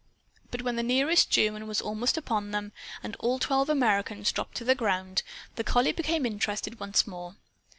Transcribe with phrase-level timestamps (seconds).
[0.49, 2.71] But when the nearest German was almost upon them,
[3.03, 5.21] and all twelve Americans dropped to the ground,
[5.57, 7.35] the collie became interested once more.